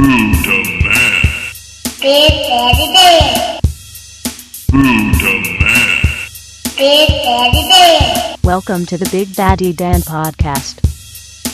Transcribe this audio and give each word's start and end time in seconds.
Buddha 0.00 0.08
Man. 0.08 1.22
Big 2.00 2.32
Daddy 2.48 2.86
Dan. 2.94 3.60
Buddha 4.72 5.32
Man. 5.60 5.98
Big 6.78 7.08
Daddy 7.08 7.62
Dan. 7.68 8.36
Welcome 8.42 8.86
to 8.86 8.96
the 8.96 9.06
Big 9.12 9.34
Daddy 9.34 9.74
Dan 9.74 10.00
podcast. 10.00 10.80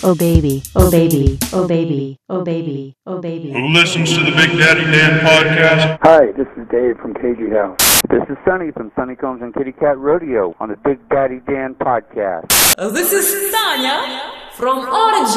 Oh 0.04 0.14
baby, 0.14 0.62
oh 0.77 0.93
baby, 0.93 1.40
oh 1.53 1.67
baby, 1.67 2.19
oh 2.29 2.45
baby, 2.45 2.95
oh 3.04 3.19
baby. 3.19 3.51
Who 3.51 3.67
listens 3.67 4.17
to 4.17 4.22
the 4.22 4.31
Big 4.31 4.56
Daddy 4.56 4.85
Dan 4.92 5.26
podcast? 5.26 5.99
Hi, 6.03 6.26
this 6.37 6.47
is 6.56 6.69
Dave 6.71 6.99
from 6.99 7.15
KG 7.15 7.51
House. 7.53 7.86
This 8.10 8.22
is 8.31 8.37
Sonny 8.44 8.71
from 8.71 8.92
Sonny 8.94 9.17
Combs 9.17 9.42
and 9.42 9.53
Kitty 9.54 9.72
Cat 9.72 9.99
Rodeo 9.99 10.54
on 10.60 10.69
the 10.69 10.76
Big 10.76 10.99
Daddy 11.08 11.40
Dan 11.47 11.74
podcast. 11.74 12.53
Uh, 12.79 12.88
This 12.90 13.12
is 13.12 13.53
Tanya 13.53 14.22
from 14.53 14.79
Orange 14.79 15.37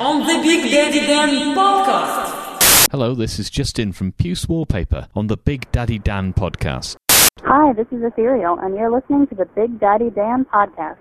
on 0.00 0.26
the 0.26 0.40
Big 0.42 0.70
Daddy 0.72 1.00
Dan 1.06 1.54
podcast. 1.54 2.88
Hello, 2.90 3.14
this 3.14 3.38
is 3.38 3.48
Justin 3.50 3.92
from 3.92 4.12
Puce 4.12 4.48
Wallpaper 4.48 5.06
on 5.14 5.28
the 5.28 5.36
Big 5.36 5.70
Daddy 5.70 5.98
Dan 5.98 6.32
podcast. 6.32 6.96
Hi, 7.44 7.72
this 7.72 7.86
is 7.92 8.02
Ethereal, 8.02 8.58
and 8.58 8.74
you're 8.74 8.90
listening 8.90 9.26
to 9.28 9.34
the 9.36 9.46
Big 9.46 9.78
Daddy 9.78 10.10
Dan 10.10 10.44
podcast. 10.52 10.96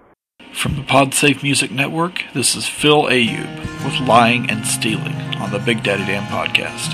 From 0.53 0.75
the 0.75 0.83
PodSafe 0.83 1.41
Music 1.41 1.71
Network, 1.71 2.23
this 2.33 2.55
is 2.55 2.67
Phil 2.67 3.03
Ayub 3.05 3.57
with 3.83 4.07
Lying 4.07 4.49
and 4.51 4.65
Stealing 4.67 5.15
on 5.41 5.51
the 5.51 5.59
Big 5.59 5.81
Daddy 5.83 6.05
Dan 6.05 6.23
podcast. 6.27 6.93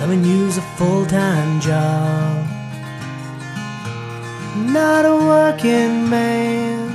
Loving 0.00 0.24
you's 0.24 0.58
a 0.58 0.62
full 0.76 1.06
time 1.06 1.58
job. 1.58 2.46
Not 4.56 5.06
a 5.06 5.16
working 5.16 6.10
man. 6.10 6.92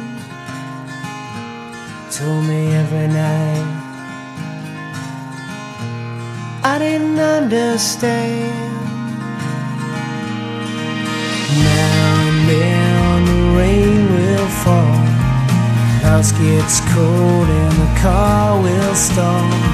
Told 2.11 2.45
me 2.45 2.75
every 2.75 3.07
night. 3.07 3.81
I 6.63 6.77
didn't 6.77 7.19
understand. 7.19 8.71
Now 11.57 12.27
and 12.29 12.49
then 12.49 13.25
the 13.25 13.57
rain 13.57 14.13
will 14.13 14.47
fall. 14.63 15.01
House 16.05 16.31
gets 16.33 16.79
cold 16.93 17.47
and 17.49 17.73
the 17.81 17.99
car 17.99 18.61
will 18.61 18.95
stall. 18.95 19.70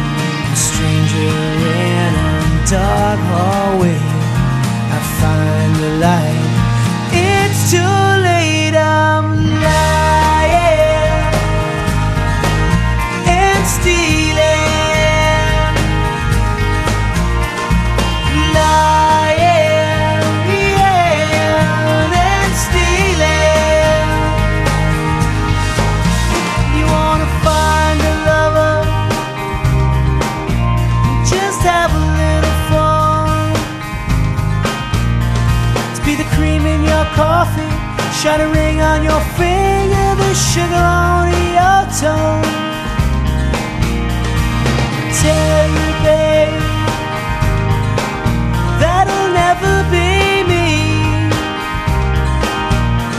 Dark 2.70 3.20
hallway. 3.20 3.96
I 3.96 5.00
find 5.20 5.76
the 5.76 5.90
light. 6.00 6.57
Shine 38.24 38.42
a 38.42 38.50
ring 38.50 38.82
on 38.82 39.04
your 39.04 39.22
finger, 39.38 40.08
the 40.22 40.34
sugar 40.34 40.86
on 41.06 41.30
your 41.58 41.82
tongue. 42.02 42.42
Tell 45.22 45.66
you, 45.78 45.90
babe, 46.06 46.62
that'll 48.82 49.30
never 49.44 49.74
be 49.94 50.10
me. 50.50 50.68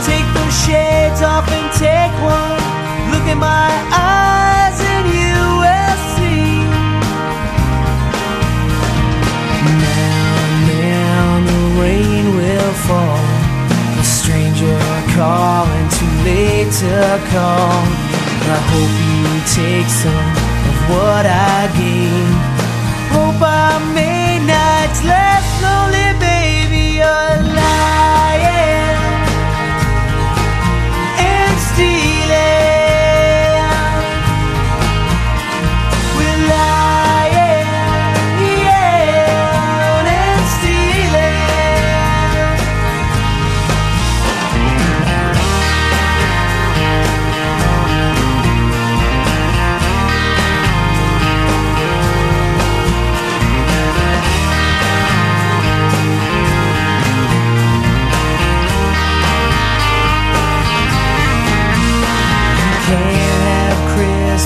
Take 0.03 0.27
those 0.35 0.55
shades 0.65 1.21
off 1.21 1.47
and 1.47 1.67
take 1.79 2.15
one. 2.21 2.59
Look 3.11 3.25
in 3.31 3.37
my 3.39 3.71
eyes 3.93 4.28
I 18.51 18.57
hope 18.71 18.95
you 19.05 19.25
take 19.53 19.89
some 19.89 20.29
of 20.69 20.89
what 20.89 21.25
I 21.25 21.67
gave. 21.77 22.58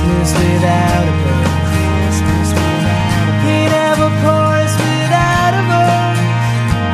Christmas 0.03 0.33
without 0.33 1.07
a 1.07 1.15
bird. 1.23 1.47
Have 3.73 3.99
a 3.99 4.11
chorus 4.21 4.73
without 4.75 5.53
a 5.53 5.63
verse. 5.71 6.23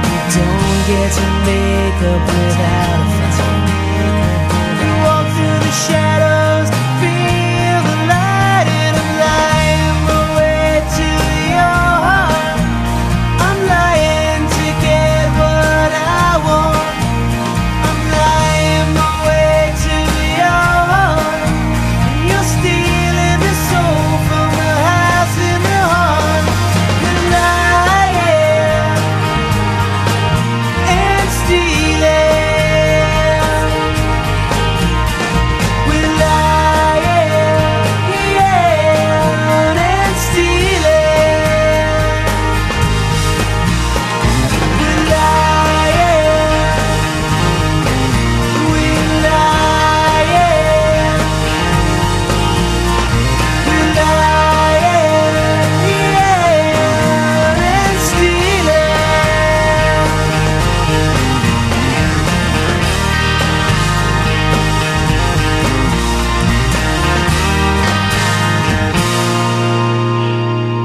You 0.10 0.20
don't 0.36 0.82
get 0.90 1.10
to 1.18 1.26
make 1.48 2.00
up 2.12 2.22
without 2.30 3.00
a 3.00 3.10
fight. 3.38 3.70
You 4.82 4.92
walk 5.06 5.26
through 5.36 5.60
the 5.66 5.74
shadows, 5.86 6.09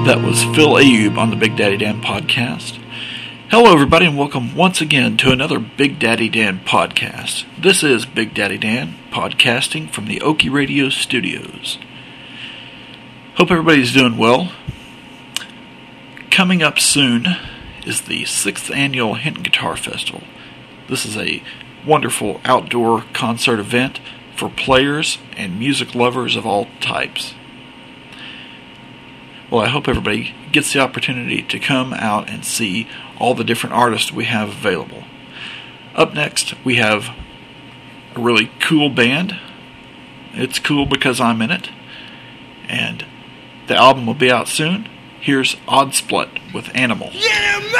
That 0.04 0.22
was 0.22 0.44
Phil 0.44 0.74
Ayub 0.74 1.16
on 1.16 1.30
the 1.30 1.36
Big 1.36 1.56
Daddy 1.56 1.78
Dan 1.78 2.02
podcast. 2.02 2.78
Hello, 3.50 3.72
everybody, 3.72 4.04
and 4.04 4.18
welcome 4.18 4.54
once 4.54 4.82
again 4.82 5.16
to 5.16 5.30
another 5.30 5.58
Big 5.58 5.98
Daddy 5.98 6.28
Dan 6.28 6.60
podcast. 6.60 7.46
This 7.58 7.82
is 7.82 8.04
Big 8.04 8.34
Daddy 8.34 8.58
Dan 8.58 8.96
podcasting 9.10 9.88
from 9.88 10.04
the 10.04 10.20
Oki 10.20 10.50
Radio 10.50 10.90
studios. 10.90 11.78
Hope 13.36 13.50
everybody's 13.50 13.94
doing 13.94 14.18
well. 14.18 14.52
Coming 16.30 16.62
up 16.62 16.78
soon 16.78 17.26
is 17.86 18.02
the 18.02 18.26
sixth 18.26 18.70
annual 18.72 19.14
Hinton 19.14 19.42
Guitar 19.42 19.74
Festival. 19.74 20.24
This 20.86 21.06
is 21.06 21.16
a 21.16 21.42
wonderful 21.86 22.42
outdoor 22.44 23.06
concert 23.14 23.58
event 23.58 24.00
for 24.36 24.50
players 24.50 25.16
and 25.38 25.58
music 25.58 25.94
lovers 25.94 26.36
of 26.36 26.44
all 26.44 26.68
types. 26.80 27.34
Well, 29.54 29.62
I 29.62 29.68
hope 29.68 29.86
everybody 29.86 30.34
gets 30.50 30.72
the 30.72 30.80
opportunity 30.80 31.40
to 31.40 31.60
come 31.60 31.92
out 31.92 32.28
and 32.28 32.44
see 32.44 32.88
all 33.20 33.34
the 33.34 33.44
different 33.44 33.76
artists 33.76 34.10
we 34.10 34.24
have 34.24 34.48
available. 34.48 35.04
Up 35.94 36.12
next, 36.12 36.54
we 36.64 36.74
have 36.74 37.10
a 38.16 38.20
really 38.20 38.50
cool 38.58 38.90
band. 38.90 39.38
It's 40.32 40.58
cool 40.58 40.86
because 40.86 41.20
I'm 41.20 41.40
in 41.40 41.52
it. 41.52 41.68
And 42.68 43.06
the 43.68 43.76
album 43.76 44.06
will 44.06 44.14
be 44.14 44.28
out 44.28 44.48
soon. 44.48 44.88
Here's 45.20 45.54
Odd 45.68 45.94
Split 45.94 46.30
with 46.52 46.74
Animal. 46.74 47.10
Give 47.12 47.76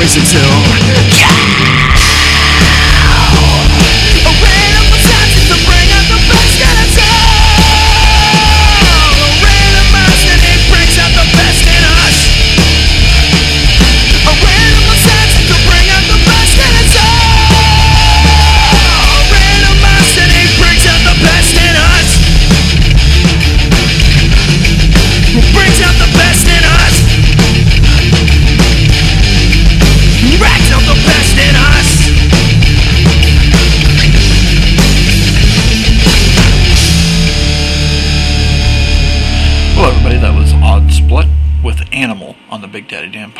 for 0.00 0.06
reason 0.06 0.22
to. 0.24 0.40
A 1.76 1.79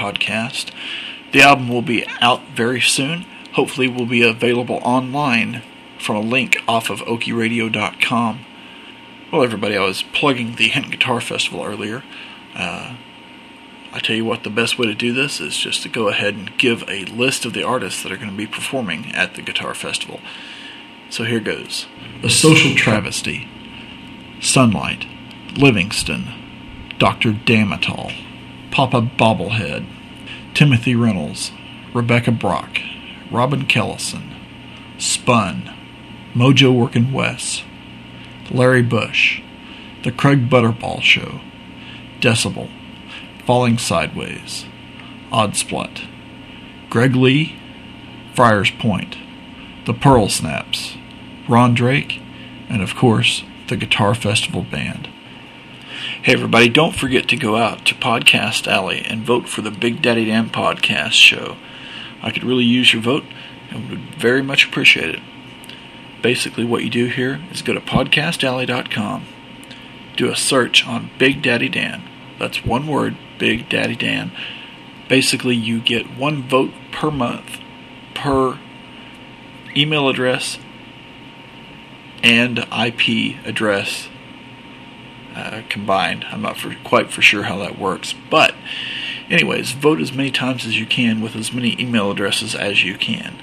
podcast. 0.00 0.72
The 1.32 1.42
album 1.42 1.68
will 1.68 1.82
be 1.82 2.06
out 2.20 2.42
very 2.48 2.80
soon. 2.80 3.26
Hopefully, 3.52 3.86
will 3.86 4.06
be 4.06 4.22
available 4.22 4.80
online 4.82 5.62
from 5.98 6.16
a 6.16 6.20
link 6.20 6.56
off 6.66 6.88
of 6.88 7.00
okiradio.com. 7.00 8.44
Well, 9.30 9.44
everybody, 9.44 9.76
I 9.76 9.84
was 9.84 10.02
plugging 10.02 10.56
the 10.56 10.68
Hint 10.68 10.90
Guitar 10.90 11.20
Festival 11.20 11.62
earlier. 11.62 12.02
Uh, 12.54 12.96
I 13.92 13.98
tell 13.98 14.16
you 14.16 14.24
what, 14.24 14.44
the 14.44 14.50
best 14.50 14.78
way 14.78 14.86
to 14.86 14.94
do 14.94 15.12
this 15.12 15.40
is 15.40 15.56
just 15.56 15.82
to 15.82 15.88
go 15.88 16.08
ahead 16.08 16.34
and 16.34 16.56
give 16.56 16.88
a 16.88 17.04
list 17.06 17.44
of 17.44 17.52
the 17.52 17.62
artists 17.62 18.02
that 18.02 18.10
are 18.10 18.16
going 18.16 18.30
to 18.30 18.36
be 18.36 18.46
performing 18.46 19.12
at 19.12 19.34
the 19.34 19.42
Guitar 19.42 19.74
Festival. 19.74 20.20
So 21.10 21.24
here 21.24 21.40
goes 21.40 21.86
The 22.22 22.30
Social 22.30 22.74
Travesty, 22.74 23.48
Sunlight, 24.40 25.06
Livingston, 25.56 26.28
Dr. 26.98 27.32
Damatol, 27.32 28.12
Papa 28.70 29.02
Bobblehead, 29.02 29.86
Timothy 30.54 30.94
Reynolds, 30.94 31.50
Rebecca 31.92 32.30
Brock, 32.30 32.78
Robin 33.30 33.66
Kellison, 33.66 34.32
Spun, 34.98 35.74
Mojo 36.34 36.72
Workin' 36.72 37.12
West, 37.12 37.64
Larry 38.50 38.82
Bush, 38.82 39.40
The 40.02 40.12
Craig 40.12 40.48
Butterball 40.48 41.02
Show, 41.02 41.40
Decibel, 42.20 42.70
Falling 43.44 43.78
Sideways, 43.78 44.66
Odd 45.32 45.56
Split, 45.56 46.02
Greg 46.88 47.16
Lee, 47.16 47.56
Friars 48.34 48.70
Point, 48.70 49.16
The 49.86 49.94
Pearl 49.94 50.28
Snaps, 50.28 50.96
Ron 51.48 51.74
Drake, 51.74 52.20
and 52.68 52.82
of 52.82 52.94
course, 52.94 53.42
the 53.68 53.76
Guitar 53.76 54.14
Festival 54.14 54.62
Band. 54.62 55.08
Hey 56.22 56.34
everybody, 56.34 56.68
don't 56.68 56.94
forget 56.94 57.30
to 57.30 57.36
go 57.36 57.56
out 57.56 57.86
to 57.86 57.94
Podcast 57.94 58.66
Alley 58.66 59.02
and 59.06 59.24
vote 59.24 59.48
for 59.48 59.62
the 59.62 59.70
Big 59.70 60.02
Daddy 60.02 60.26
Dan 60.26 60.50
podcast 60.50 61.12
show. 61.12 61.56
I 62.20 62.30
could 62.30 62.44
really 62.44 62.66
use 62.66 62.92
your 62.92 63.00
vote 63.00 63.24
and 63.70 63.88
would 63.88 64.16
very 64.16 64.42
much 64.42 64.66
appreciate 64.66 65.14
it. 65.14 65.22
Basically, 66.20 66.62
what 66.62 66.84
you 66.84 66.90
do 66.90 67.06
here 67.06 67.40
is 67.50 67.62
go 67.62 67.72
to 67.72 67.80
podcastalley.com, 67.80 69.24
do 70.18 70.28
a 70.30 70.36
search 70.36 70.86
on 70.86 71.10
Big 71.18 71.40
Daddy 71.40 71.70
Dan. 71.70 72.02
That's 72.38 72.66
one 72.66 72.86
word, 72.86 73.16
Big 73.38 73.70
Daddy 73.70 73.96
Dan. 73.96 74.30
Basically, 75.08 75.56
you 75.56 75.80
get 75.80 76.18
one 76.18 76.42
vote 76.42 76.72
per 76.92 77.10
month 77.10 77.60
per 78.12 78.58
email 79.74 80.06
address 80.06 80.58
and 82.22 82.58
IP 82.58 83.42
address 83.46 84.10
uh, 85.34 85.62
combined. 85.68 86.24
I'm 86.30 86.42
not 86.42 86.56
for, 86.56 86.74
quite 86.84 87.10
for 87.10 87.22
sure 87.22 87.44
how 87.44 87.58
that 87.58 87.78
works. 87.78 88.14
But, 88.30 88.54
anyways, 89.28 89.72
vote 89.72 90.00
as 90.00 90.12
many 90.12 90.30
times 90.30 90.66
as 90.66 90.78
you 90.78 90.86
can 90.86 91.20
with 91.20 91.36
as 91.36 91.52
many 91.52 91.80
email 91.80 92.10
addresses 92.10 92.54
as 92.54 92.84
you 92.84 92.96
can. 92.96 93.36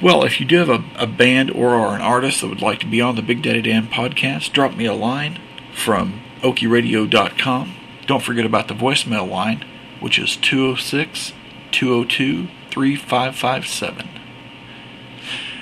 Well, 0.00 0.24
if 0.24 0.40
you 0.40 0.46
do 0.46 0.58
have 0.58 0.68
a, 0.68 0.84
a 0.96 1.06
band 1.06 1.52
or 1.52 1.76
are 1.76 1.94
an 1.94 2.00
artist 2.00 2.40
that 2.40 2.48
would 2.48 2.60
like 2.60 2.80
to 2.80 2.86
be 2.86 3.00
on 3.00 3.14
the 3.14 3.22
Big 3.22 3.40
Daddy 3.42 3.62
Dan 3.62 3.86
podcast, 3.86 4.52
drop 4.52 4.74
me 4.74 4.84
a 4.84 4.94
line 4.94 5.38
from 5.72 6.20
okiradio.com. 6.40 7.74
Don't 8.06 8.22
forget 8.22 8.44
about 8.44 8.66
the 8.66 8.74
voicemail 8.74 9.30
line, 9.30 9.64
which 10.00 10.18
is 10.18 10.36
206 10.36 11.32
202 11.70 12.48
3557. 12.70 14.08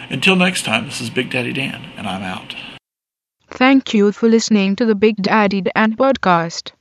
Until 0.09 0.37
next 0.37 0.65
time, 0.65 0.87
this 0.87 1.01
is 1.01 1.11
Big 1.11 1.31
Daddy 1.31 1.53
Dan, 1.53 1.93
and 1.97 2.07
I'm 2.07 2.23
out. 2.23 2.55
Thank 3.51 3.93
you 3.93 4.13
for 4.13 4.31
listening 4.31 4.77
to 4.77 4.87
the 4.87 4.95
Big 4.95 5.17
Daddy 5.17 5.61
Dan 5.61 5.95
podcast. 5.95 6.73